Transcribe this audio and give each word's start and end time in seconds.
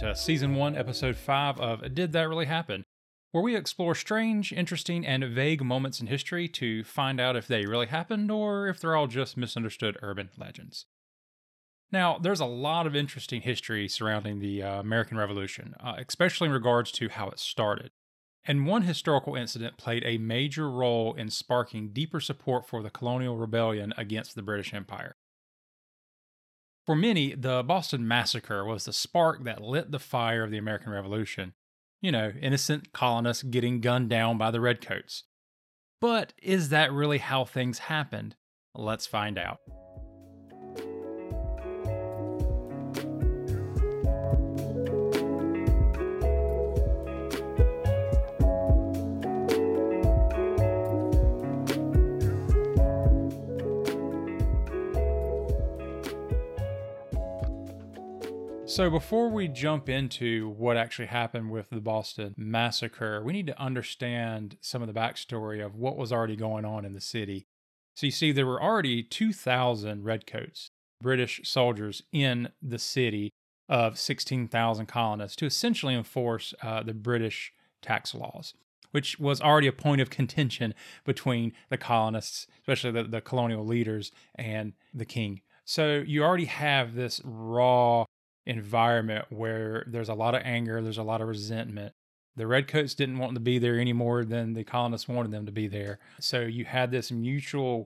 to 0.00 0.16
Season 0.16 0.54
1, 0.54 0.76
Episode 0.76 1.14
5 1.14 1.60
of 1.60 1.94
Did 1.94 2.12
That 2.12 2.26
Really 2.26 2.46
Happen? 2.46 2.86
where 3.32 3.44
we 3.44 3.54
explore 3.54 3.94
strange, 3.94 4.50
interesting, 4.50 5.06
and 5.06 5.22
vague 5.24 5.62
moments 5.62 6.00
in 6.00 6.06
history 6.06 6.48
to 6.48 6.82
find 6.84 7.20
out 7.20 7.36
if 7.36 7.46
they 7.46 7.66
really 7.66 7.86
happened 7.86 8.30
or 8.30 8.66
if 8.66 8.80
they're 8.80 8.96
all 8.96 9.06
just 9.06 9.36
misunderstood 9.36 9.98
urban 10.00 10.30
legends. 10.38 10.86
Now, 11.92 12.16
there's 12.16 12.40
a 12.40 12.46
lot 12.46 12.86
of 12.86 12.96
interesting 12.96 13.42
history 13.42 13.88
surrounding 13.88 14.38
the 14.38 14.62
uh, 14.62 14.80
American 14.80 15.18
Revolution, 15.18 15.74
uh, 15.78 15.96
especially 16.08 16.46
in 16.46 16.54
regards 16.54 16.90
to 16.92 17.10
how 17.10 17.28
it 17.28 17.38
started. 17.38 17.90
And 18.46 18.66
one 18.66 18.82
historical 18.82 19.36
incident 19.36 19.76
played 19.76 20.02
a 20.06 20.16
major 20.16 20.70
role 20.70 21.12
in 21.12 21.28
sparking 21.28 21.92
deeper 21.92 22.20
support 22.20 22.66
for 22.66 22.82
the 22.82 22.90
colonial 22.90 23.36
rebellion 23.36 23.92
against 23.98 24.34
the 24.34 24.42
British 24.42 24.72
Empire. 24.72 25.14
For 26.86 26.96
many, 26.96 27.34
the 27.34 27.62
Boston 27.62 28.06
Massacre 28.08 28.64
was 28.64 28.84
the 28.84 28.92
spark 28.92 29.44
that 29.44 29.62
lit 29.62 29.90
the 29.90 29.98
fire 29.98 30.42
of 30.42 30.50
the 30.50 30.58
American 30.58 30.92
Revolution. 30.92 31.52
You 32.00 32.12
know, 32.12 32.32
innocent 32.40 32.92
colonists 32.92 33.42
getting 33.42 33.80
gunned 33.80 34.08
down 34.08 34.38
by 34.38 34.50
the 34.50 34.60
Redcoats. 34.60 35.24
But 36.00 36.32
is 36.42 36.70
that 36.70 36.92
really 36.92 37.18
how 37.18 37.44
things 37.44 37.80
happened? 37.80 38.36
Let's 38.74 39.06
find 39.06 39.38
out. 39.38 39.58
So, 58.70 58.88
before 58.88 59.28
we 59.28 59.48
jump 59.48 59.88
into 59.88 60.50
what 60.50 60.76
actually 60.76 61.08
happened 61.08 61.50
with 61.50 61.70
the 61.70 61.80
Boston 61.80 62.36
Massacre, 62.36 63.20
we 63.20 63.32
need 63.32 63.48
to 63.48 63.60
understand 63.60 64.58
some 64.60 64.80
of 64.80 64.86
the 64.86 64.94
backstory 64.94 65.60
of 65.60 65.74
what 65.74 65.96
was 65.96 66.12
already 66.12 66.36
going 66.36 66.64
on 66.64 66.84
in 66.84 66.92
the 66.92 67.00
city. 67.00 67.48
So, 67.96 68.06
you 68.06 68.12
see, 68.12 68.30
there 68.30 68.46
were 68.46 68.62
already 68.62 69.02
2,000 69.02 70.04
Redcoats, 70.04 70.70
British 71.02 71.40
soldiers, 71.42 72.04
in 72.12 72.50
the 72.62 72.78
city 72.78 73.32
of 73.68 73.98
16,000 73.98 74.86
colonists 74.86 75.34
to 75.38 75.46
essentially 75.46 75.96
enforce 75.96 76.54
uh, 76.62 76.84
the 76.84 76.94
British 76.94 77.52
tax 77.82 78.14
laws, 78.14 78.54
which 78.92 79.18
was 79.18 79.40
already 79.40 79.66
a 79.66 79.72
point 79.72 80.00
of 80.00 80.10
contention 80.10 80.74
between 81.04 81.54
the 81.70 81.76
colonists, 81.76 82.46
especially 82.60 82.92
the, 82.92 83.02
the 83.02 83.20
colonial 83.20 83.66
leaders, 83.66 84.12
and 84.36 84.74
the 84.94 85.04
king. 85.04 85.40
So, 85.64 86.04
you 86.06 86.22
already 86.22 86.44
have 86.44 86.94
this 86.94 87.20
raw 87.24 88.04
environment 88.50 89.26
where 89.30 89.84
there's 89.86 90.08
a 90.08 90.14
lot 90.14 90.34
of 90.34 90.42
anger, 90.44 90.82
there's 90.82 90.98
a 90.98 91.02
lot 91.04 91.20
of 91.20 91.28
resentment. 91.28 91.94
The 92.36 92.46
redcoats 92.46 92.94
didn't 92.94 93.18
want 93.18 93.34
to 93.34 93.40
be 93.40 93.58
there 93.58 93.78
any 93.78 93.92
more 93.92 94.24
than 94.24 94.54
the 94.54 94.64
colonists 94.64 95.08
wanted 95.08 95.30
them 95.30 95.46
to 95.46 95.52
be 95.52 95.68
there. 95.68 95.98
So 96.18 96.40
you 96.40 96.64
had 96.64 96.90
this 96.90 97.12
mutual, 97.12 97.84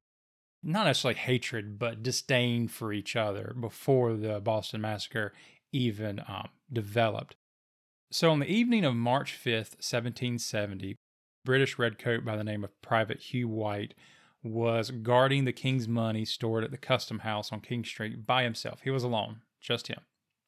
not 0.62 0.87
necessarily 0.87 1.19
hatred, 1.19 1.79
but 1.79 2.03
disdain 2.03 2.69
for 2.69 2.93
each 2.93 3.15
other 3.15 3.55
before 3.59 4.15
the 4.15 4.41
Boston 4.41 4.81
Massacre 4.81 5.33
even 5.73 6.21
um, 6.27 6.48
developed. 6.73 7.37
So 8.11 8.31
on 8.31 8.39
the 8.39 8.51
evening 8.51 8.84
of 8.84 8.95
March 8.95 9.34
5th, 9.34 9.77
1770, 9.81 10.97
British 11.44 11.78
redcoat 11.78 12.25
by 12.25 12.37
the 12.37 12.44
name 12.44 12.65
of 12.65 12.81
Private 12.81 13.21
Hugh 13.21 13.49
White 13.49 13.94
was 14.43 14.91
guarding 14.91 15.44
the 15.44 15.53
king's 15.53 15.88
money 15.88 16.25
stored 16.25 16.65
at 16.65 16.71
the 16.71 16.78
custom 16.78 17.21
house 17.21 17.50
on 17.53 17.61
King 17.61 17.84
Street 17.84 18.27
by 18.27 18.44
himself. 18.44 18.81
He 18.84 18.91
was 18.91 19.03
alone, 19.03 19.41
just 19.61 19.88
him. 19.88 20.00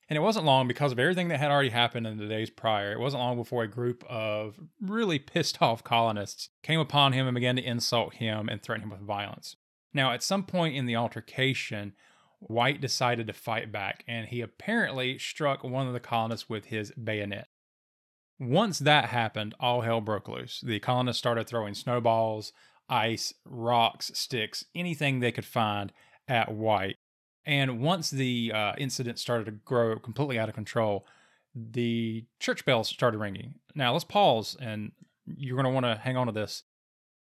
And 0.09 0.17
it 0.17 0.21
wasn't 0.21 0.47
long 0.47 0.69
because 0.69 0.93
of 0.93 0.99
everything 0.99 1.29
that 1.29 1.41
had 1.41 1.51
already 1.51 1.71
happened 1.71 2.07
in 2.07 2.19
the 2.19 2.29
days 2.29 2.49
prior. 2.49 2.93
It 2.93 3.01
wasn't 3.01 3.23
long 3.23 3.37
before 3.37 3.65
a 3.65 3.69
group 3.69 4.05
of 4.09 4.61
really 4.81 5.19
pissed 5.19 5.61
off 5.61 5.83
colonists 5.83 6.49
came 6.63 6.79
upon 6.79 7.13
him 7.13 7.27
and 7.27 7.35
began 7.35 7.57
to 7.57 7.63
insult 7.63 8.15
him 8.15 8.49
and 8.49 8.63
threaten 8.63 8.85
him 8.85 8.91
with 8.91 9.01
violence. 9.01 9.57
Now, 9.93 10.13
at 10.13 10.23
some 10.23 10.45
point 10.45 10.77
in 10.77 10.87
the 10.87 10.95
altercation, 10.95 11.95
White 12.39 12.81
decided 12.81 13.27
to 13.27 13.33
fight 13.33 13.73
back 13.73 14.05
and 14.07 14.29
he 14.29 14.41
apparently 14.41 15.19
struck 15.19 15.65
one 15.65 15.89
of 15.89 15.93
the 15.93 16.01
colonists 16.01 16.49
with 16.49 16.67
his 16.67 16.93
bayonet. 16.93 17.49
Once 18.39 18.79
that 18.79 19.07
happened, 19.07 19.55
all 19.59 19.81
hell 19.81 20.01
broke 20.01 20.29
loose. 20.29 20.61
The 20.61 20.79
colonists 20.79 21.19
started 21.19 21.49
throwing 21.49 21.75
snowballs, 21.75 22.53
ice, 22.89 23.33
rocks, 23.45 24.13
sticks, 24.15 24.65
anything 24.75 25.19
they 25.19 25.33
could 25.33 25.47
find 25.47 25.93
at 26.29 26.53
White 26.53 26.97
and 27.47 27.81
once 27.81 28.11
the 28.11 28.53
uh, 28.53 28.73
incident 28.77 29.19
started 29.19 29.45
to 29.45 29.53
grow 29.53 29.99
completely 29.99 30.39
out 30.39 30.49
of 30.49 30.55
control, 30.55 31.07
the 31.55 32.25
church 32.41 32.65
bells 32.65 32.89
started 32.89 33.19
ringing. 33.19 33.55
Now 33.75 33.93
let's 33.93 34.05
pause, 34.05 34.57
and 34.61 34.93
you're 35.37 35.57
going 35.57 35.65
to 35.65 35.71
want 35.71 35.87
to 35.87 36.01
hang 36.03 36.17
on 36.17 36.27
to 36.27 36.33
this. 36.33 36.65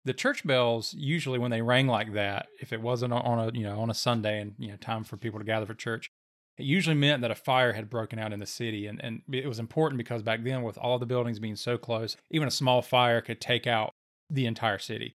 The 0.04 0.14
church 0.14 0.44
bells 0.44 0.94
usually, 0.94 1.38
when 1.38 1.50
they 1.50 1.62
rang 1.62 1.86
like 1.86 2.14
that, 2.14 2.46
if 2.60 2.72
it 2.72 2.80
wasn't 2.80 3.12
on 3.12 3.38
a 3.38 3.52
you 3.52 3.64
know 3.64 3.80
on 3.80 3.90
a 3.90 3.94
Sunday 3.94 4.40
and 4.40 4.54
you 4.58 4.68
know 4.68 4.76
time 4.76 5.04
for 5.04 5.16
people 5.16 5.38
to 5.38 5.44
gather 5.44 5.66
for 5.66 5.74
church, 5.74 6.10
it 6.56 6.64
usually 6.64 6.96
meant 6.96 7.22
that 7.22 7.30
a 7.30 7.36
fire 7.36 7.72
had 7.72 7.90
broken 7.90 8.18
out 8.18 8.32
in 8.32 8.40
the 8.40 8.46
city, 8.46 8.86
and 8.86 9.02
and 9.02 9.22
it 9.32 9.46
was 9.46 9.58
important 9.58 9.98
because 9.98 10.22
back 10.22 10.42
then, 10.44 10.62
with 10.62 10.78
all 10.78 10.98
the 10.98 11.06
buildings 11.06 11.38
being 11.38 11.56
so 11.56 11.76
close, 11.76 12.16
even 12.30 12.48
a 12.48 12.52
small 12.52 12.80
fire 12.82 13.20
could 13.20 13.40
take 13.40 13.66
out 13.66 13.92
the 14.30 14.46
entire 14.46 14.78
city. 14.78 15.16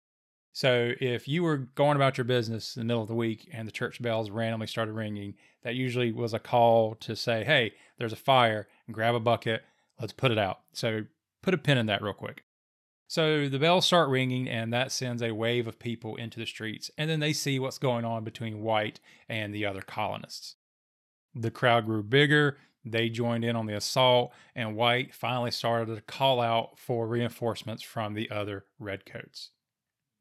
So 0.55 0.93
if 1.01 1.27
you 1.27 1.43
were 1.43 1.57
going 1.57 1.97
about 1.97 2.17
your 2.17 2.25
business 2.25 2.77
in 2.77 2.81
the 2.81 2.85
middle 2.85 3.03
of 3.03 3.09
the 3.09 3.15
week 3.15 3.51
and 3.53 3.67
the 3.67 3.73
church 3.73 4.01
bells 4.01 4.31
randomly 4.31 4.69
started 4.69 4.93
ringing, 4.93 5.35
that 5.65 5.75
usually 5.75 6.13
was 6.13 6.33
a 6.33 6.39
call 6.39 6.95
to 6.95 7.17
say, 7.17 7.43
"Hey, 7.43 7.73
there's 7.99 8.13
a 8.13 8.17
fire, 8.17 8.69
grab 8.93 9.17
a 9.17 9.21
bucket, 9.21 9.65
let's 10.01 10.13
put 10.13 10.31
it 10.31 10.39
out." 10.39 10.61
So 10.73 11.07
put 11.43 11.55
a 11.55 11.59
pin 11.59 11.77
in 11.77 11.87
that 11.87 12.03
real 12.03 12.13
quick. 12.13 12.45
So 13.09 13.49
the 13.49 13.59
bells 13.59 13.85
start 13.85 14.09
ringing, 14.09 14.49
and 14.49 14.73
that 14.73 14.93
sends 14.93 15.23
a 15.23 15.33
wave 15.33 15.67
of 15.67 15.81
people 15.81 16.15
into 16.15 16.39
the 16.39 16.47
streets, 16.47 16.89
and 16.97 17.11
then 17.11 17.19
they 17.19 17.33
see 17.33 17.59
what's 17.59 17.79
going 17.79 18.05
on 18.05 18.23
between 18.23 18.63
White 18.63 19.01
and 19.29 19.53
the 19.53 19.67
other 19.67 19.83
colonists. 19.83 20.55
The 21.35 21.51
crowd 21.51 21.85
grew 21.85 22.05
bigger, 22.05 22.59
they 22.85 23.09
joined 23.09 23.45
in 23.45 23.57
on 23.57 23.67
the 23.67 23.77
assault, 23.77 24.33
and 24.55 24.77
White 24.77 25.17
finally 25.17 25.51
started 25.51 25.93
to 25.93 26.01
call 26.03 26.41
out 26.41 26.79
for 26.79 27.09
reinforcements 27.09 27.83
from 27.83 28.15
the 28.15 28.31
other 28.31 28.67
redcoats. 28.79 29.51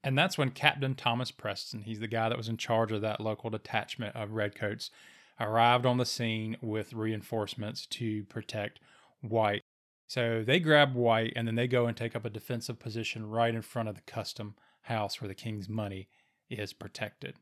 And 0.04 0.18
that's 0.18 0.38
when 0.38 0.52
Captain 0.52 0.96
Thomas 0.96 1.32
Preston, 1.32 1.84
he's 1.84 2.00
the 2.00 2.08
guy 2.08 2.28
that 2.30 2.38
was 2.38 2.50
in 2.50 2.58
charge 2.58 2.92
of 2.92 3.02
that 3.02 3.22
local 3.22 3.50
detachment 3.50 4.16
of 4.16 4.32
Redcoats, 4.32 4.92
arrived 5.40 5.86
on 5.86 5.98
the 5.98 6.06
scene 6.06 6.58
with 6.62 6.94
reinforcements 6.94 7.86
to 7.88 8.24
protect 8.26 8.80
White. 9.22 9.62
So 10.08 10.44
they 10.46 10.60
grab 10.60 10.94
White 10.94 11.34
and 11.36 11.48
then 11.48 11.56
they 11.56 11.68
go 11.68 11.88
and 11.88 11.96
take 11.96 12.16
up 12.16 12.26
a 12.26 12.30
defensive 12.30 12.80
position 12.80 13.30
right 13.30 13.56
in 13.56 13.62
front 13.62 13.90
of 13.90 13.96
the 13.96 14.02
custom 14.02 14.56
house 14.82 15.22
where 15.22 15.28
the 15.28 15.34
king's 15.34 15.70
money 15.70 16.10
is 16.50 16.74
protected. 16.74 17.36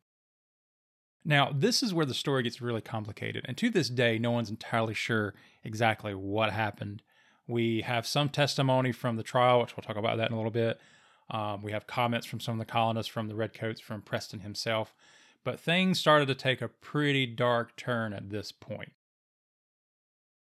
Now, 1.24 1.52
this 1.54 1.84
is 1.84 1.94
where 1.94 2.06
the 2.06 2.14
story 2.14 2.44
gets 2.44 2.62
really 2.62 2.82
complicated, 2.82 3.46
and 3.48 3.56
to 3.58 3.70
this 3.70 3.90
day, 3.90 4.18
no 4.18 4.32
one's 4.32 4.50
entirely 4.50 4.96
sure 4.96 5.36
exactly 5.64 6.16
what 6.16 6.52
happened. 6.52 7.04
We 7.48 7.82
have 7.82 8.08
some 8.08 8.30
testimony 8.30 8.92
from 8.92 9.18
the 9.18 9.24
trial, 9.24 9.62
which 9.62 9.78
we'll 9.78 9.84
talk 9.84 9.98
about 9.98 10.18
that 10.18 10.30
in 10.30 10.34
a 10.34 10.38
little 10.38 10.52
bit, 10.52 10.80
um, 11.32 11.62
we 11.62 11.72
have 11.72 11.88
comments 11.88 12.28
from 12.28 12.40
some 12.40 12.60
of 12.60 12.60
the 12.60 12.72
colonists 12.72 13.12
from 13.12 13.28
the 13.28 13.36
Redcoats, 13.36 13.80
from 13.80 14.02
Preston 14.02 14.42
himself. 14.42 14.94
But 15.44 15.60
things 15.60 16.00
started 16.00 16.28
to 16.28 16.36
take 16.36 16.62
a 16.62 16.68
pretty 16.68 17.26
dark 17.26 17.76
turn 17.76 18.14
at 18.14 18.30
this 18.30 18.52
point. 18.52 18.92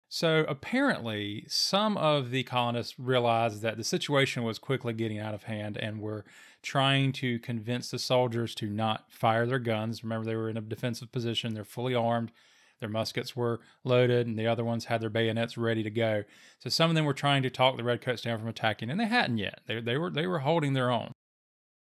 So 0.09 0.45
apparently, 0.47 1.45
some 1.47 1.97
of 1.97 2.29
the 2.29 2.43
colonists 2.43 2.99
realized 2.99 3.61
that 3.61 3.77
the 3.77 3.83
situation 3.83 4.43
was 4.43 4.59
quickly 4.59 4.93
getting 4.93 5.17
out 5.17 5.33
of 5.33 5.43
hand 5.43 5.77
and 5.77 6.01
were 6.01 6.25
trying 6.61 7.13
to 7.13 7.39
convince 7.39 7.89
the 7.89 7.97
soldiers 7.97 8.53
to 8.55 8.67
not 8.67 9.11
fire 9.11 9.45
their 9.45 9.57
guns. 9.57 10.03
Remember, 10.03 10.25
they 10.25 10.35
were 10.35 10.49
in 10.49 10.57
a 10.57 10.61
defensive 10.61 11.11
position, 11.11 11.53
they're 11.53 11.63
fully 11.63 11.95
armed, 11.95 12.31
their 12.79 12.89
muskets 12.89 13.35
were 13.35 13.61
loaded, 13.83 14.27
and 14.27 14.37
the 14.37 14.47
other 14.47 14.63
ones 14.63 14.85
had 14.85 15.01
their 15.01 15.09
bayonets 15.09 15.57
ready 15.57 15.83
to 15.83 15.89
go. 15.89 16.23
So 16.59 16.69
some 16.69 16.89
of 16.89 16.95
them 16.95 17.05
were 17.05 17.13
trying 17.13 17.43
to 17.43 17.49
talk 17.49 17.77
the 17.77 17.83
redcoats 17.83 18.21
down 18.21 18.39
from 18.39 18.47
attacking, 18.47 18.89
and 18.89 18.99
they 18.99 19.05
hadn't 19.05 19.37
yet. 19.37 19.61
They, 19.67 19.79
they 19.79 19.97
were 19.97 20.09
they 20.09 20.27
were 20.27 20.39
holding 20.39 20.73
their 20.73 20.91
own. 20.91 21.11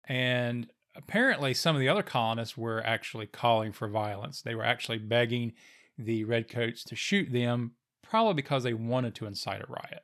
And 0.07 0.69
apparently, 0.95 1.55
some 1.55 1.75
of 1.75 1.81
the 1.81 1.89
other 1.89 2.03
colonists 2.03 2.57
were 2.57 2.85
actually 2.87 3.27
calling 3.27 3.73
for 3.73 3.89
violence. 3.89 4.43
They 4.43 4.55
were 4.55 4.65
actually 4.65 4.99
begging 4.99 5.53
the 5.99 6.25
redcoats 6.25 6.85
to 6.85 6.97
shoot 6.97 7.33
them, 7.33 7.73
probably 8.03 8.35
because 8.35 8.63
they 8.63 8.75
wanted 8.75 9.15
to 9.17 9.27
incite 9.27 9.63
a 9.63 9.67
riot. 9.69 10.03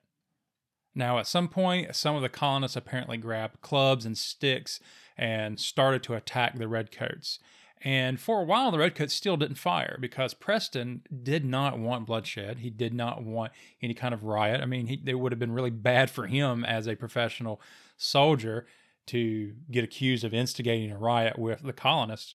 Now, 0.94 1.18
at 1.18 1.26
some 1.26 1.48
point, 1.48 1.94
some 1.94 2.16
of 2.16 2.22
the 2.22 2.28
colonists 2.28 2.76
apparently 2.76 3.16
grabbed 3.16 3.60
clubs 3.60 4.04
and 4.04 4.18
sticks 4.18 4.80
and 5.16 5.60
started 5.60 6.02
to 6.04 6.14
attack 6.14 6.58
the 6.58 6.66
redcoats. 6.66 7.38
And 7.82 8.20
for 8.20 8.40
a 8.40 8.44
while, 8.44 8.70
the 8.70 8.78
Redcoats 8.78 9.14
still 9.14 9.38
didn't 9.38 9.56
fire 9.56 9.96
because 10.00 10.34
Preston 10.34 11.02
did 11.22 11.46
not 11.46 11.78
want 11.78 12.06
bloodshed. 12.06 12.58
He 12.58 12.68
did 12.68 12.92
not 12.92 13.22
want 13.22 13.52
any 13.80 13.94
kind 13.94 14.12
of 14.12 14.24
riot. 14.24 14.60
I 14.60 14.66
mean, 14.66 14.86
he, 14.86 15.02
it 15.06 15.14
would 15.14 15.32
have 15.32 15.38
been 15.38 15.52
really 15.52 15.70
bad 15.70 16.10
for 16.10 16.26
him 16.26 16.64
as 16.64 16.86
a 16.86 16.94
professional 16.94 17.60
soldier 17.96 18.66
to 19.06 19.54
get 19.70 19.82
accused 19.82 20.24
of 20.24 20.34
instigating 20.34 20.92
a 20.92 20.98
riot 20.98 21.38
with 21.38 21.62
the 21.62 21.72
colonists. 21.72 22.34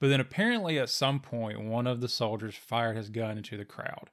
But 0.00 0.08
then 0.08 0.20
apparently, 0.20 0.78
at 0.78 0.88
some 0.88 1.20
point, 1.20 1.62
one 1.62 1.86
of 1.86 2.00
the 2.00 2.08
soldiers 2.08 2.54
fired 2.54 2.96
his 2.96 3.10
gun 3.10 3.36
into 3.36 3.58
the 3.58 3.64
crowd. 3.64 4.10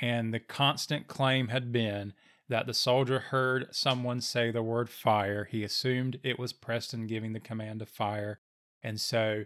And 0.00 0.34
the 0.34 0.40
constant 0.40 1.06
claim 1.06 1.48
had 1.48 1.70
been 1.70 2.14
that 2.48 2.66
the 2.66 2.74
soldier 2.74 3.18
heard 3.18 3.68
someone 3.74 4.20
say 4.20 4.50
the 4.50 4.62
word 4.62 4.90
fire. 4.90 5.44
He 5.44 5.62
assumed 5.62 6.18
it 6.22 6.38
was 6.38 6.52
Preston 6.52 7.06
giving 7.06 7.32
the 7.32 7.40
command 7.40 7.80
to 7.80 7.86
fire. 7.86 8.40
And 8.82 9.00
so 9.00 9.44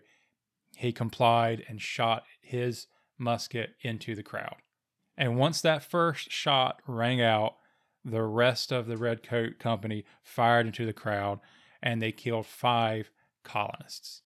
he 0.77 0.93
complied 0.93 1.65
and 1.69 1.81
shot 1.81 2.25
his 2.41 2.87
musket 3.19 3.71
into 3.83 4.15
the 4.15 4.23
crowd. 4.23 4.57
And 5.17 5.39
once 5.39 5.61
that 5.63 5.83
first 5.83 6.31
shot 6.31 6.81
rang 6.87 7.21
out, 7.21 7.57
the 8.05 8.23
rest 8.23 8.73
of 8.73 8.87
the 8.87 8.97
Redcoat 8.97 9.59
Company 9.59 10.05
fired 10.23 10.67
into 10.67 10.87
the 10.87 10.93
crowd 10.93 11.41
and 11.83 12.01
they 12.01 12.13
killed 12.13 12.47
five 12.47 13.11
colonists. 13.43 14.23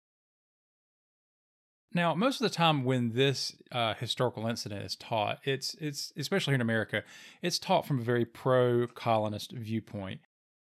Now, 1.92 2.14
most 2.14 2.40
of 2.40 2.48
the 2.48 2.54
time 2.54 2.84
when 2.84 3.14
this 3.14 3.56
uh, 3.72 3.94
historical 3.94 4.46
incident 4.46 4.84
is 4.84 4.94
taught, 4.94 5.40
it's 5.44 5.74
it's 5.80 6.12
especially 6.16 6.52
here 6.52 6.56
in 6.56 6.60
America, 6.60 7.02
it's 7.42 7.58
taught 7.58 7.84
from 7.84 7.98
a 7.98 8.04
very 8.04 8.24
pro-colonist 8.24 9.52
viewpoint. 9.52 10.20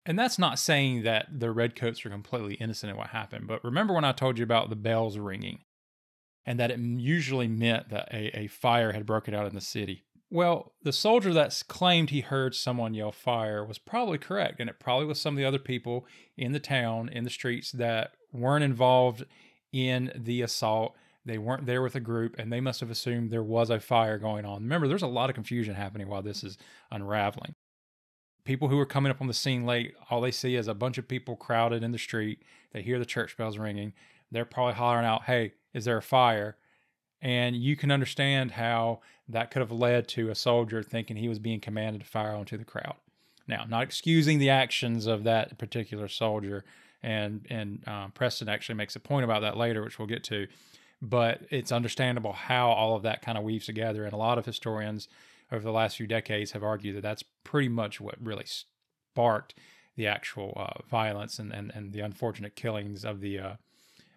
And 0.09 0.19
that's 0.19 0.39
not 0.39 0.59
saying 0.59 1.03
that 1.03 1.27
the 1.39 1.51
redcoats 1.51 2.07
are 2.07 2.09
completely 2.09 2.55
innocent 2.55 2.91
in 2.91 2.97
what 2.97 3.09
happened, 3.09 3.47
but 3.47 3.63
remember 3.63 3.93
when 3.93 4.07
I 4.07 4.13
told 4.13 4.39
you 4.39 4.43
about 4.43 4.71
the 4.71 4.75
bells 4.75 5.19
ringing 5.19 5.59
and 6.47 6.59
that 6.59 6.71
it 6.71 6.81
usually 6.81 7.47
meant 7.47 7.91
that 7.91 8.09
a, 8.11 8.39
a 8.39 8.47
fire 8.47 8.93
had 8.93 9.05
broken 9.05 9.35
out 9.35 9.47
in 9.47 9.55
the 9.55 9.61
city. 9.61 10.05
Well, 10.31 10.73
the 10.83 10.95
soldier 10.95 11.35
that 11.35 11.63
claimed 11.69 12.09
he 12.09 12.23
heard 12.23 12.55
someone 12.55 12.95
yell 12.95 13.13
fire 13.13 13.63
was 13.63 13.77
probably 13.77 14.17
correct, 14.17 14.61
and 14.61 14.71
it 14.71 14.81
probably 14.81 15.05
was 15.05 15.21
some 15.21 15.35
of 15.35 15.39
the 15.39 15.45
other 15.45 15.59
people 15.59 16.07
in 16.39 16.53
the 16.53 16.59
town, 16.59 17.11
in 17.11 17.25
the 17.25 17.31
streets 17.31 17.71
that 17.73 18.13
weren't 18.33 18.65
involved 18.65 19.27
in 19.75 20.11
the 20.17 20.41
assault. 20.41 20.95
They 21.27 21.37
weren't 21.37 21.67
there 21.67 21.83
with 21.83 21.97
a 21.97 22.01
group, 22.01 22.35
and 22.39 22.51
they 22.51 22.63
must 22.63 22.81
have 22.81 22.91
assumed 22.91 23.31
there 23.31 23.43
was 23.43 23.69
a 23.69 23.79
fire 23.79 24.17
going 24.17 24.47
on. 24.47 24.63
Remember, 24.63 24.89
there's 24.89 25.03
a 25.03 25.07
lot 25.07 25.29
of 25.29 25.35
confusion 25.35 25.75
happening 25.75 26.09
while 26.09 26.23
this 26.23 26.43
is 26.43 26.57
unraveling. 26.91 27.55
People 28.49 28.69
who 28.69 28.79
are 28.79 28.87
coming 28.87 29.11
up 29.11 29.21
on 29.21 29.27
the 29.27 29.35
scene 29.35 29.67
late, 29.67 29.95
all 30.09 30.23
they 30.23 30.31
see 30.31 30.55
is 30.55 30.69
a 30.69 30.75
bunch 30.75 30.97
of 30.97 31.07
people 31.07 31.37
crowded 31.37 31.83
in 31.83 31.93
the 31.93 31.99
street. 31.99 32.41
They 32.73 32.81
hear 32.81 32.99
the 32.99 33.05
church 33.05 33.37
bells 33.37 33.59
ringing. 33.59 33.93
They're 34.33 34.47
probably 34.47 34.73
hollering 34.73 35.05
out, 35.05 35.25
Hey, 35.25 35.53
is 35.75 35.85
there 35.85 35.99
a 35.99 36.03
fire? 36.03 36.57
And 37.21 37.55
you 37.55 37.77
can 37.77 37.91
understand 37.91 38.53
how 38.53 39.01
that 39.29 39.51
could 39.51 39.61
have 39.61 39.71
led 39.71 40.09
to 40.09 40.31
a 40.31 40.35
soldier 40.35 40.83
thinking 40.83 41.19
he 41.19 41.29
was 41.29 41.39
being 41.39 41.61
commanded 41.61 42.01
to 42.01 42.09
fire 42.09 42.33
onto 42.33 42.57
the 42.57 42.65
crowd. 42.65 42.95
Now, 43.47 43.67
not 43.69 43.83
excusing 43.83 44.39
the 44.39 44.49
actions 44.49 45.05
of 45.05 45.25
that 45.25 45.59
particular 45.59 46.09
soldier, 46.09 46.65
and 47.03 47.45
and 47.51 47.87
um, 47.87 48.13
Preston 48.13 48.49
actually 48.49 48.77
makes 48.77 48.97
a 48.97 49.01
point 49.01 49.25
about 49.25 49.43
that 49.43 49.59
later, 49.59 49.85
which 49.85 49.99
we'll 49.99 50.09
get 50.09 50.25
to. 50.25 50.47
But 51.03 51.43
it's 51.51 51.71
understandable 51.71 52.33
how 52.33 52.71
all 52.71 52.97
of 52.97 53.03
that 53.03 53.21
kind 53.21 53.37
of 53.37 53.45
weaves 53.45 53.67
together, 53.67 54.05
and 54.05 54.15
a 54.15 54.17
lot 54.17 54.39
of 54.39 54.47
historians 54.47 55.07
over 55.51 55.63
the 55.63 55.73
last 55.73 55.97
few 55.97 56.07
decades 56.07 56.53
have 56.53 56.63
argued 56.63 56.97
that 56.97 57.03
that's 57.03 57.25
pretty 57.45 57.69
much 57.69 58.01
what 58.01 58.15
really 58.21 58.47
sparked 58.47 59.55
the 59.97 60.07
actual 60.07 60.53
uh, 60.57 60.83
violence 60.89 61.39
and, 61.39 61.53
and 61.53 61.73
and 61.75 61.93
the 61.93 62.01
unfortunate 62.01 62.55
killings 62.55 63.05
of 63.05 63.21
the 63.21 63.39
uh, 63.39 63.53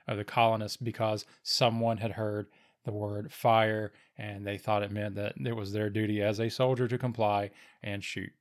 of 0.07 0.17
the 0.17 0.23
colonists 0.23 0.77
because 0.77 1.25
someone 1.43 1.97
had 1.97 2.11
heard 2.11 2.47
the 2.83 2.91
word 2.91 3.31
fire, 3.31 3.91
and 4.17 4.45
they 4.45 4.57
thought 4.57 4.83
it 4.83 4.91
meant 4.91 5.15
that 5.15 5.35
it 5.37 5.55
was 5.55 5.71
their 5.71 5.89
duty 5.89 6.21
as 6.21 6.39
a 6.39 6.49
soldier 6.49 6.87
to 6.87 6.97
comply 6.97 7.51
and 7.83 8.03
shoot. 8.03 8.31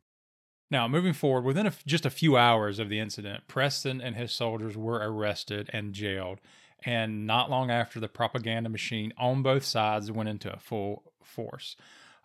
Now, 0.71 0.87
moving 0.87 1.13
forward, 1.13 1.45
within 1.45 1.71
just 1.85 2.07
a 2.07 2.11
few 2.11 2.37
hours 2.37 2.79
of 2.79 2.89
the 2.89 3.01
incident, 3.01 3.49
Preston 3.49 4.01
and 4.01 4.17
his 4.17 4.33
soldiers 4.33 4.77
were 4.77 5.01
arrested 5.03 5.69
and 5.73 5.93
jailed. 5.93 6.41
And 6.83 7.27
not 7.27 7.51
long 7.51 7.71
after, 7.71 8.01
the 8.01 8.09
propaganda 8.09 8.71
machine 8.71 9.13
on 9.19 9.43
both 9.43 9.65
sides 9.65 10.11
went 10.11 10.29
into 10.29 10.57
full 10.59 11.13
force. 11.23 11.77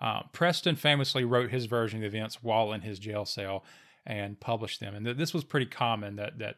Uh, 0.01 0.23
Preston 0.31 0.75
famously 0.75 1.23
wrote 1.23 1.51
his 1.51 1.65
version 1.65 2.03
of 2.03 2.11
the 2.11 2.17
events 2.17 2.43
while 2.43 2.73
in 2.73 2.81
his 2.81 2.99
jail 2.99 3.25
cell 3.25 3.63
and 4.05 4.39
published 4.39 4.79
them. 4.79 4.93
And 4.93 5.05
th- 5.05 5.17
this 5.17 5.33
was 5.33 5.43
pretty 5.43 5.65
common 5.67 6.15
that 6.17 6.39
that 6.39 6.57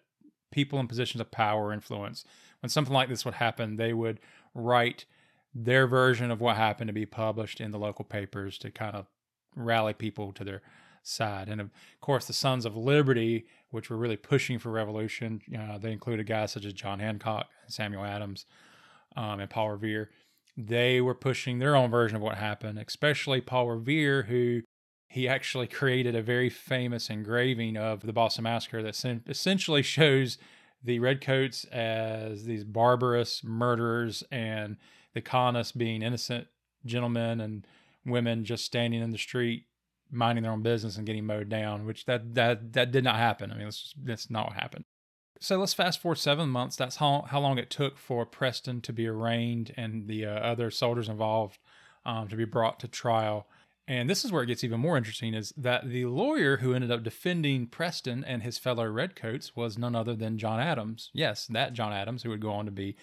people 0.51 0.79
in 0.79 0.87
positions 0.87 1.21
of 1.21 1.31
power 1.31 1.71
influence, 1.73 2.23
when 2.61 2.69
something 2.69 2.93
like 2.93 3.09
this 3.09 3.25
would 3.25 3.35
happen, 3.35 3.75
they 3.75 3.93
would 3.93 4.19
write 4.53 5.05
their 5.53 5.87
version 5.87 6.31
of 6.31 6.41
what 6.41 6.55
happened 6.55 6.87
to 6.87 6.93
be 6.93 7.05
published 7.05 7.59
in 7.61 7.71
the 7.71 7.79
local 7.79 8.05
papers 8.05 8.57
to 8.59 8.71
kind 8.71 8.95
of 8.95 9.07
rally 9.55 9.93
people 9.93 10.31
to 10.31 10.43
their 10.43 10.61
side. 11.03 11.47
And 11.49 11.61
of 11.61 11.69
course, 12.01 12.25
the 12.25 12.33
Sons 12.33 12.65
of 12.65 12.75
Liberty, 12.75 13.45
which 13.71 13.89
were 13.89 13.97
really 13.97 14.17
pushing 14.17 14.59
for 14.59 14.71
revolution, 14.71 15.41
uh, 15.57 15.77
they 15.77 15.91
included 15.91 16.27
guys 16.27 16.51
such 16.51 16.65
as 16.65 16.73
John 16.73 16.99
Hancock, 16.99 17.47
Samuel 17.67 18.05
Adams, 18.05 18.45
um, 19.15 19.39
and 19.39 19.49
Paul 19.49 19.71
Revere. 19.71 20.09
They 20.57 20.99
were 21.01 21.13
pushing 21.13 21.59
their 21.59 21.75
own 21.75 21.91
version 21.91 22.15
of 22.15 22.23
what 22.23 22.37
happened, 22.37 22.79
especially 22.79 23.41
Paul 23.41 23.69
Revere, 23.69 24.23
who 24.23 24.63
he 25.07 25.27
actually 25.27 25.67
created 25.67 26.15
a 26.15 26.21
very 26.21 26.49
famous 26.49 27.09
engraving 27.09 27.77
of 27.77 28.01
the 28.01 28.11
Boston 28.11 28.43
Massacre 28.43 28.81
that 28.81 29.23
essentially 29.27 29.83
shows 29.83 30.37
the 30.83 30.99
Redcoats 30.99 31.63
as 31.65 32.45
these 32.45 32.63
barbarous 32.63 33.43
murderers 33.43 34.23
and 34.31 34.77
the 35.13 35.21
colonists 35.21 35.71
being 35.71 36.01
innocent 36.01 36.47
gentlemen 36.85 37.41
and 37.41 37.65
women 38.05 38.45
just 38.45 38.65
standing 38.65 39.01
in 39.01 39.11
the 39.11 39.17
street 39.17 39.65
minding 40.09 40.43
their 40.43 40.53
own 40.53 40.61
business 40.61 40.95
and 40.95 41.05
getting 41.05 41.25
mowed 41.25 41.49
down 41.49 41.85
which 41.85 42.05
that 42.05 42.33
that 42.35 42.71
that 42.73 42.91
did 42.91 43.03
not 43.03 43.17
happen. 43.17 43.51
I 43.51 43.55
mean 43.55 43.65
that's, 43.65 43.93
that's 44.03 44.29
not 44.29 44.47
what 44.47 44.55
happened 44.55 44.85
so 45.39 45.57
let's 45.57 45.73
fast 45.73 46.01
forward 46.01 46.17
seven 46.17 46.49
months 46.49 46.75
that's 46.75 46.97
how, 46.97 47.25
how 47.29 47.39
long 47.39 47.57
it 47.57 47.69
took 47.69 47.97
for 47.97 48.25
preston 48.25 48.81
to 48.81 48.93
be 48.93 49.07
arraigned 49.07 49.73
and 49.77 50.07
the 50.07 50.25
uh, 50.25 50.29
other 50.29 50.71
soldiers 50.71 51.09
involved 51.09 51.59
um, 52.05 52.27
to 52.27 52.35
be 52.35 52.45
brought 52.45 52.79
to 52.79 52.87
trial 52.87 53.47
and 53.87 54.09
this 54.09 54.25
is 54.25 54.31
where 54.31 54.43
it 54.43 54.47
gets 54.47 54.65
even 54.65 54.81
more 54.81 54.97
interesting 54.97 55.33
is 55.33 55.53
that 55.55 55.89
the 55.89 56.05
lawyer 56.05 56.57
who 56.57 56.73
ended 56.73 56.91
up 56.91 57.03
defending 57.03 57.67
Preston 57.67 58.23
and 58.25 58.43
his 58.43 58.57
fellow 58.57 58.85
Redcoats 58.85 59.55
was 59.55 59.77
none 59.77 59.95
other 59.95 60.13
than 60.13 60.37
John 60.37 60.59
Adams. 60.59 61.09
Yes, 61.13 61.47
that 61.47 61.71
John 61.71 61.93
Adams, 61.93 62.21
who 62.21 62.29
would 62.29 62.41
go 62.41 62.51
on 62.51 62.65
to 62.65 62.71
be 62.71 62.97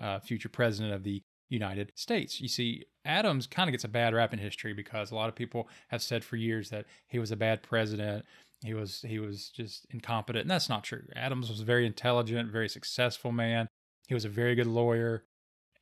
uh, 0.00 0.18
future 0.18 0.48
president 0.48 0.92
of 0.92 1.04
the 1.04 1.22
United 1.48 1.92
States. 1.94 2.40
You 2.40 2.48
see, 2.48 2.84
Adams 3.04 3.46
kind 3.46 3.68
of 3.68 3.72
gets 3.72 3.84
a 3.84 3.88
bad 3.88 4.12
rap 4.12 4.32
in 4.32 4.40
history 4.40 4.72
because 4.72 5.12
a 5.12 5.14
lot 5.14 5.28
of 5.28 5.36
people 5.36 5.68
have 5.88 6.02
said 6.02 6.24
for 6.24 6.36
years 6.36 6.70
that 6.70 6.86
he 7.06 7.20
was 7.20 7.30
a 7.30 7.36
bad 7.36 7.62
president. 7.62 8.24
He 8.64 8.72
was 8.72 9.04
he 9.06 9.18
was 9.18 9.50
just 9.50 9.86
incompetent, 9.90 10.42
and 10.42 10.50
that's 10.50 10.70
not 10.70 10.84
true. 10.84 11.02
Adams 11.14 11.50
was 11.50 11.60
a 11.60 11.64
very 11.64 11.84
intelligent, 11.84 12.50
very 12.50 12.68
successful 12.68 13.30
man. 13.30 13.68
He 14.08 14.14
was 14.14 14.24
a 14.24 14.30
very 14.30 14.54
good 14.54 14.66
lawyer, 14.66 15.24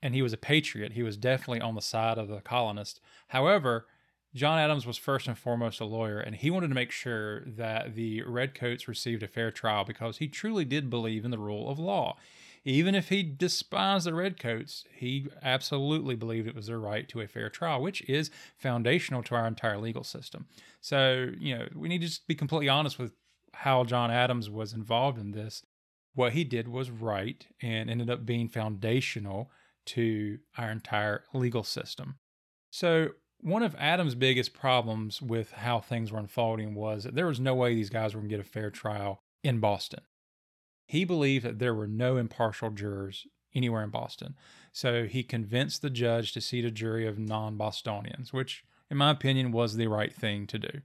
and 0.02 0.14
he 0.14 0.22
was 0.22 0.32
a 0.32 0.38
patriot. 0.38 0.92
He 0.92 1.04
was 1.04 1.16
definitely 1.16 1.60
on 1.60 1.76
the 1.76 1.80
side 1.80 2.18
of 2.18 2.26
the 2.26 2.40
colonists. 2.40 3.00
However, 3.28 3.86
John 4.34 4.58
Adams 4.58 4.84
was 4.84 4.96
first 4.96 5.28
and 5.28 5.38
foremost 5.38 5.80
a 5.80 5.84
lawyer, 5.84 6.18
and 6.18 6.34
he 6.34 6.50
wanted 6.50 6.68
to 6.68 6.74
make 6.74 6.90
sure 6.90 7.44
that 7.46 7.94
the 7.94 8.22
Redcoats 8.22 8.88
received 8.88 9.22
a 9.22 9.28
fair 9.28 9.52
trial 9.52 9.84
because 9.84 10.18
he 10.18 10.26
truly 10.26 10.64
did 10.64 10.90
believe 10.90 11.24
in 11.24 11.30
the 11.30 11.38
rule 11.38 11.70
of 11.70 11.78
law. 11.78 12.16
Even 12.64 12.95
if 12.95 13.09
he 13.09 13.23
despised 13.23 14.07
the 14.07 14.14
Redcoats, 14.14 14.85
he 14.95 15.26
absolutely 15.42 16.14
believed 16.14 16.47
it 16.47 16.54
was 16.54 16.69
their 16.69 16.78
right 16.78 17.09
to 17.09 17.21
a 17.21 17.26
fair 17.26 17.50
trial, 17.50 17.83
which 17.83 18.02
is 18.09 18.31
foundational 18.57 19.23
to 19.25 19.35
our 19.35 19.47
entire 19.47 19.78
legal 19.78 20.04
system. 20.04 20.47
So, 20.81 21.31
you 21.38 21.59
know, 21.59 21.69
we 21.75 21.88
need 21.88 22.02
to 22.02 22.07
just 22.07 22.28
be 22.28 22.37
completely 22.37 22.69
honest 22.69 22.99
with 22.99 23.12
how 23.54 23.85
John 23.85 24.11
Adams 24.11 24.49
was 24.49 24.73
involved 24.73 25.19
in 25.19 25.33
this. 25.33 25.64
What 26.14 26.35
he 26.35 26.45
did 26.45 26.69
was 26.69 26.90
right 26.90 27.45
and 27.61 27.90
ended 27.90 28.11
up 28.11 28.25
being 28.25 28.49
foundational 28.49 29.50
to 29.87 30.38
our 30.57 30.71
entire 30.71 31.25
legal 31.35 31.64
system. 31.64 32.16
So, 32.71 33.11
one 33.40 33.64
of 33.64 33.75
Adams' 33.76 34.14
biggest 34.14 34.54
problems 34.54 35.21
with 35.21 35.50
how 35.50 35.81
things 35.81 36.12
were 36.12 36.21
unfolding 36.21 36.76
was 36.76 37.02
that 37.02 37.16
there 37.16 37.26
was 37.26 37.40
no 37.40 37.57
way 37.57 37.75
these 37.75 37.90
guys 37.90 38.14
were 38.14 38.21
going 38.21 38.31
to 38.31 38.37
get 38.37 38.47
a 38.47 38.49
fair 38.49 38.71
trial 38.71 39.25
in 39.42 39.59
Boston. 39.59 40.02
He 40.92 41.06
believed 41.06 41.46
that 41.46 41.58
there 41.58 41.75
were 41.75 41.87
no 41.87 42.18
impartial 42.18 42.68
jurors 42.68 43.26
anywhere 43.54 43.82
in 43.82 43.88
Boston. 43.88 44.34
So 44.72 45.06
he 45.06 45.22
convinced 45.22 45.80
the 45.80 45.88
judge 45.88 46.32
to 46.32 46.40
seat 46.42 46.66
a 46.66 46.70
jury 46.70 47.06
of 47.06 47.18
non 47.18 47.56
Bostonians, 47.56 48.34
which, 48.34 48.62
in 48.90 48.99
my 48.99 49.11
opinion, 49.11 49.52
was 49.52 49.76
the 49.76 49.87
right 49.87 50.14
thing 50.14 50.46
to 50.49 50.58
do. 50.58 50.82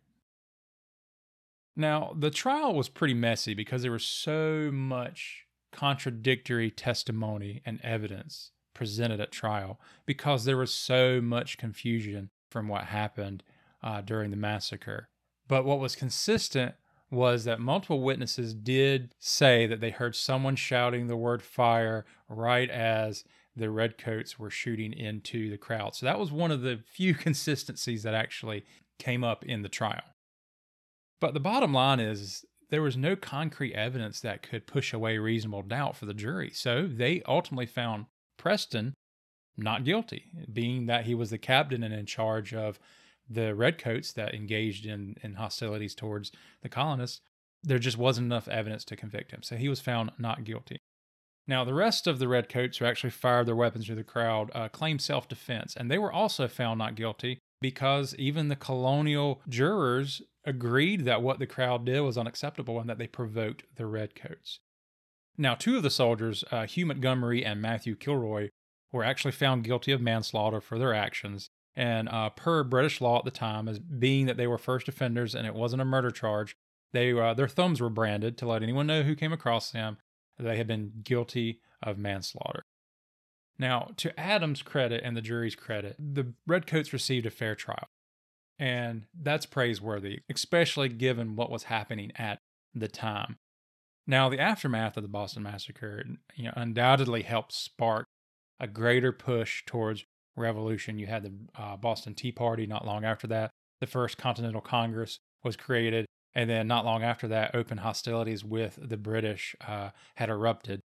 Now, 1.76 2.16
the 2.18 2.30
trial 2.30 2.74
was 2.74 2.88
pretty 2.88 3.16
messy 3.16 3.54
because 3.54 3.82
there 3.82 3.92
was 3.92 4.08
so 4.08 4.72
much 4.72 5.46
contradictory 5.74 6.72
testimony 6.72 7.62
and 7.66 7.82
evidence 7.84 8.52
presented 8.74 9.20
at 9.20 9.34
trial 9.34 9.78
because 10.06 10.46
there 10.46 10.56
was 10.56 10.74
so 10.74 11.20
much 11.20 11.58
confusion 11.58 12.30
from 12.50 12.70
what 12.70 12.86
happened 12.86 13.44
uh, 13.84 14.00
during 14.00 14.32
the 14.32 14.38
massacre. 14.38 15.10
But 15.50 15.66
what 15.66 15.82
was 15.82 15.98
consistent 15.98 16.76
was 17.10 17.46
that 17.46 17.60
multiple 17.60 18.02
witnesses 18.02 18.54
did 18.54 19.14
say 19.20 19.66
that 19.66 19.80
they 19.80 19.92
heard 19.92 20.16
someone 20.16 20.56
shouting 20.56 21.08
the 21.08 21.18
word 21.18 21.42
fire 21.42 22.06
right 22.28 22.70
as 22.70 23.24
the 23.56 23.70
redcoats 23.70 24.38
were 24.38 24.50
shooting 24.50 24.94
into 24.94 25.50
the 25.50 25.58
crowd. 25.58 25.96
So 25.96 26.06
that 26.06 26.20
was 26.20 26.32
one 26.32 26.52
of 26.52 26.62
the 26.62 26.80
few 26.86 27.14
consistencies 27.16 28.04
that 28.04 28.14
actually 28.14 28.66
came 29.00 29.24
up 29.24 29.46
in 29.46 29.62
the 29.62 29.70
trial. 29.70 30.04
But 31.20 31.34
the 31.34 31.40
bottom 31.40 31.74
line 31.74 32.00
is 32.00 32.46
there 32.70 32.82
was 32.82 32.98
no 32.98 33.16
concrete 33.16 33.74
evidence 33.74 34.20
that 34.20 34.44
could 34.44 34.68
push 34.68 34.94
away 34.94 35.18
reasonable 35.18 35.64
doubt 35.64 35.96
for 35.96 36.06
the 36.06 36.14
jury. 36.14 36.52
So 36.54 36.86
they 36.86 37.24
ultimately 37.28 37.66
found 37.66 38.06
Preston 38.38 38.94
not 39.58 39.84
guilty, 39.84 40.26
being 40.52 40.86
that 40.86 41.06
he 41.06 41.16
was 41.16 41.32
the 41.32 41.38
captain 41.38 41.82
and 41.82 41.94
in 41.94 42.06
charge 42.06 42.54
of 42.54 42.80
the 43.30 43.56
redcoats 43.56 44.12
that 44.14 44.34
engaged 44.34 44.86
in, 44.86 45.16
in 45.22 45.36
hostilities 45.36 45.96
towards 45.96 46.32
the 46.62 46.70
colonists, 46.70 47.22
there 47.64 47.80
just 47.80 47.98
wasn't 47.98 48.26
enough 48.26 48.48
evidence 48.48 48.86
to 48.86 48.96
convict 48.96 49.32
him. 49.32 49.44
So 49.44 49.56
he 49.56 49.70
was 49.70 49.82
found 49.82 50.12
not 50.18 50.44
guilty. 50.44 50.78
Now, 51.48 51.64
the 51.64 51.74
rest 51.74 52.08
of 52.08 52.20
the 52.20 52.28
redcoats 52.28 52.78
who 52.78 52.86
actually 52.86 53.10
fired 53.12 53.46
their 53.46 53.56
weapons 53.56 53.86
through 53.86 53.96
the 53.96 54.04
crowd 54.04 54.52
uh, 54.54 54.68
claimed 54.68 55.02
self 55.02 55.28
defense, 55.30 55.76
and 55.76 55.90
they 55.90 55.98
were 55.98 56.12
also 56.12 56.48
found 56.48 56.78
not 56.78 56.96
guilty 56.96 57.40
because 57.62 58.14
even 58.16 58.50
the 58.50 58.56
colonial 58.56 59.42
jurors 59.48 60.22
agreed 60.46 61.06
that 61.06 61.22
what 61.22 61.40
the 61.40 61.48
crowd 61.48 61.86
did 61.86 62.02
was 62.02 62.18
unacceptable 62.18 62.80
and 62.80 62.90
that 62.90 62.98
they 62.98 63.08
provoked 63.08 63.64
the 63.76 63.86
redcoats. 63.86 64.60
Now, 65.38 65.56
two 65.56 65.78
of 65.78 65.84
the 65.84 65.90
soldiers, 65.90 66.44
uh, 66.52 66.66
Hugh 66.66 66.86
Montgomery 66.86 67.46
and 67.46 67.62
Matthew 67.62 67.96
Kilroy, 67.96 68.50
were 68.92 69.04
actually 69.04 69.32
found 69.32 69.64
guilty 69.64 69.92
of 69.92 70.02
manslaughter 70.02 70.62
for 70.62 70.80
their 70.80 70.94
actions. 70.94 71.50
And 71.78 72.10
uh, 72.10 72.32
per 72.32 72.64
British 72.64 73.02
law 73.02 73.20
at 73.20 73.24
the 73.24 73.32
time, 73.32 73.68
as 73.68 73.78
being 73.78 74.26
that 74.26 74.36
they 74.36 74.48
were 74.48 74.58
first 74.58 74.88
offenders 74.88 75.36
and 75.36 75.46
it 75.46 75.54
wasn't 75.54 75.84
a 75.84 75.86
murder 75.86 76.10
charge, 76.10 76.58
they 76.92 77.12
uh, 77.12 77.36
their 77.36 77.48
thumbs 77.48 77.80
were 77.80 77.90
branded 77.90 78.36
to 78.40 78.48
let 78.48 78.64
anyone 78.64 78.88
know 78.88 79.04
who 79.04 79.16
came 79.16 79.32
across 79.32 79.70
them 79.70 79.98
that 80.38 80.44
they 80.44 80.58
had 80.58 80.66
been 80.66 80.92
guilty 81.04 81.62
of 81.84 82.00
manslaughter. 82.00 82.64
Now, 83.60 83.92
to 83.98 84.20
Adams' 84.20 84.64
credit 84.64 85.02
and 85.04 85.16
the 85.16 85.22
jury's 85.22 85.56
credit, 85.56 85.96
the 86.00 86.34
Redcoats 86.48 86.94
received 86.94 87.28
a 87.28 87.32
fair 87.32 87.54
trial. 87.54 87.88
And 88.58 89.04
that's 89.14 89.46
praiseworthy, 89.46 90.22
especially 90.34 90.90
given 90.90 91.36
what 91.36 91.52
was 91.52 91.64
happening 91.64 92.12
at 92.16 92.40
the 92.74 92.88
time. 92.88 93.38
Now, 94.08 94.30
the 94.30 94.40
aftermath 94.40 94.98
of 94.98 95.04
the 95.04 95.10
Boston 95.10 95.44
Massacre 95.44 96.04
you 96.36 96.46
know, 96.46 96.54
undoubtedly 96.56 97.22
helped 97.22 97.54
spark 97.54 98.08
a 98.60 98.68
greater 98.68 99.12
push 99.12 99.64
towards 99.66 100.06
revolution. 100.38 101.00
You 101.00 101.08
had 101.08 101.24
the 101.24 101.34
uh, 101.56 101.78
Boston 101.78 102.14
Tea 102.14 102.32
Party 102.32 102.66
not 102.66 102.86
long 102.86 103.04
after 103.04 103.28
that. 103.28 103.52
The 103.80 103.88
First 103.88 104.18
Continental 104.18 104.62
Congress 104.62 105.20
was 105.44 105.56
created, 105.56 106.06
and 106.34 106.50
then 106.50 106.68
not 106.68 106.86
long 106.86 107.04
after 107.04 107.28
that, 107.28 107.54
open 107.54 107.80
hostilities 107.80 108.44
with 108.44 108.80
the 108.82 108.98
British 108.98 109.56
uh, 109.68 109.90
had 110.16 110.30
erupted. 110.30 110.82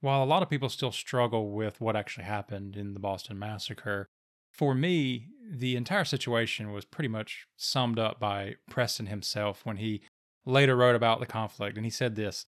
While 0.00 0.22
a 0.22 0.26
lot 0.26 0.42
of 0.42 0.50
people 0.50 0.68
still 0.68 0.92
struggle 0.92 1.50
with 1.50 1.80
what 1.80 1.96
actually 1.96 2.24
happened 2.24 2.76
in 2.76 2.94
the 2.94 3.00
Boston 3.00 3.38
Massacre, 3.38 4.06
for 4.52 4.74
me, 4.74 5.28
the 5.50 5.76
entire 5.76 6.04
situation 6.04 6.72
was 6.72 6.84
pretty 6.84 7.08
much 7.08 7.46
summed 7.56 7.98
up 7.98 8.18
by 8.18 8.56
Preston 8.70 9.06
himself 9.06 9.64
when 9.64 9.76
he 9.76 10.00
later 10.46 10.76
wrote 10.76 10.94
about 10.94 11.20
the 11.20 11.26
conflict. 11.26 11.76
And 11.76 11.84
he 11.84 11.90
said 11.90 12.16
this 12.16 12.44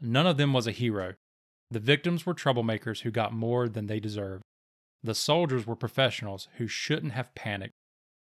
None 0.00 0.26
of 0.26 0.36
them 0.36 0.52
was 0.52 0.66
a 0.66 0.72
hero. 0.72 1.14
The 1.70 1.80
victims 1.80 2.26
were 2.26 2.34
troublemakers 2.34 3.02
who 3.02 3.10
got 3.10 3.32
more 3.32 3.68
than 3.68 3.86
they 3.86 4.00
deserved. 4.00 4.42
The 5.02 5.14
soldiers 5.14 5.66
were 5.66 5.76
professionals 5.76 6.48
who 6.56 6.66
shouldn't 6.66 7.12
have 7.12 7.34
panicked. 7.34 7.74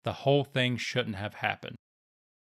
The 0.04 0.14
whole 0.14 0.44
thing 0.44 0.78
shouldn't 0.78 1.18
have 1.18 1.36
happened. 1.36 1.76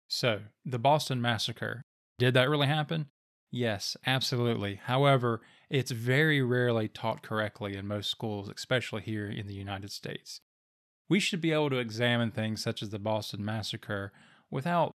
So, 0.09 0.43
the 0.65 0.79
Boston 0.79 1.21
Massacre, 1.21 1.83
did 2.19 2.35
that 2.35 2.49
really 2.49 2.67
happen? 2.67 3.07
Yes, 3.51 3.97
absolutely. 4.07 4.81
However, 4.85 5.41
it's 5.71 5.91
very 5.91 6.43
rarely 6.43 6.89
taught 6.89 7.23
correctly 7.23 7.77
in 7.77 7.87
most 7.87 8.11
schools, 8.11 8.49
especially 8.49 9.03
here 9.03 9.29
in 9.29 9.47
the 9.47 9.55
United 9.55 9.91
States. 9.91 10.41
We 11.09 11.21
should 11.21 11.41
be 11.41 11.53
able 11.53 11.71
to 11.71 11.79
examine 11.79 12.31
things 12.31 12.63
such 12.63 12.83
as 12.83 12.91
the 12.91 12.99
Boston 12.99 13.45
Massacre 13.45 14.13
without 14.51 14.93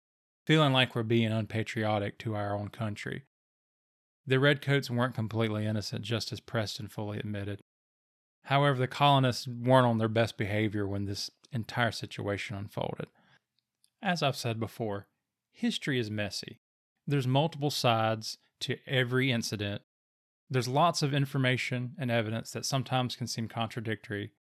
feeling 0.47 0.73
like 0.73 0.95
we're 0.95 1.03
being 1.03 1.31
unpatriotic 1.31 2.19
to 2.19 2.35
our 2.35 2.55
own 2.55 2.69
country. 2.69 3.25
The 4.27 4.41
Redcoats 4.41 4.91
weren't 4.91 5.15
completely 5.15 5.67
innocent, 5.67 6.03
just 6.03 6.33
as 6.33 6.41
Preston 6.41 6.89
fully 6.89 7.19
admitted. 7.19 7.61
However, 8.45 8.79
the 8.79 8.89
colonists 8.89 9.47
weren't 9.47 9.87
on 9.87 9.99
their 9.99 10.09
best 10.09 10.37
behavior 10.37 10.87
when 10.87 11.05
this 11.05 11.31
entire 11.53 11.93
situation 11.93 12.57
unfolded. 12.57 13.07
As 14.03 14.23
I've 14.23 14.37
said 14.37 14.59
before, 14.59 15.07
history 15.53 15.99
is 15.99 16.11
messy. 16.11 16.61
There's 17.07 17.27
multiple 17.27 17.71
sides 17.71 18.39
to 18.61 18.77
every 18.87 19.31
incident. 19.31 19.83
There's 20.49 20.69
lots 20.69 21.03
of 21.03 21.15
information 21.15 21.95
and 21.99 22.11
evidence 22.11 22.51
that 22.53 22.67
sometimes 22.67 23.17
can 23.17 23.27
seem 23.27 23.49
contradictory. 23.49 24.33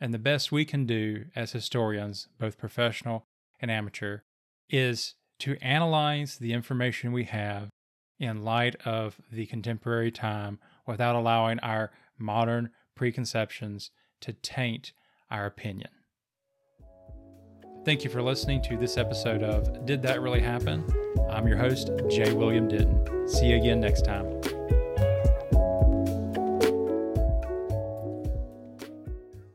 And 0.00 0.12
the 0.12 0.18
best 0.18 0.52
we 0.52 0.64
can 0.64 0.86
do 0.86 1.26
as 1.34 1.52
historians, 1.52 2.28
both 2.38 2.58
professional 2.58 3.26
and 3.60 3.70
amateur, 3.70 4.20
is 4.68 5.14
to 5.40 5.56
analyze 5.62 6.38
the 6.38 6.52
information 6.52 7.12
we 7.12 7.24
have 7.24 7.68
in 8.18 8.44
light 8.44 8.76
of 8.84 9.20
the 9.30 9.46
contemporary 9.46 10.10
time 10.10 10.58
without 10.86 11.16
allowing 11.16 11.58
our 11.60 11.90
modern 12.18 12.70
preconceptions 12.96 13.90
to 14.22 14.32
taint 14.32 14.92
our 15.30 15.46
opinion. 15.46 15.90
Thank 17.84 18.02
you 18.02 18.10
for 18.10 18.20
listening 18.20 18.62
to 18.62 18.76
this 18.76 18.96
episode 18.96 19.44
of 19.44 19.86
Did 19.86 20.02
That 20.02 20.20
Really 20.20 20.40
Happen? 20.40 20.84
I'm 21.30 21.46
your 21.46 21.56
host, 21.56 21.90
J. 22.10 22.32
William 22.32 22.66
Denton. 22.66 23.28
See 23.28 23.46
you 23.46 23.56
again 23.56 23.78
next 23.78 24.04
time. 24.04 24.35